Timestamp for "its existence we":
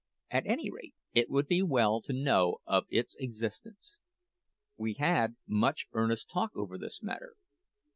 2.89-4.95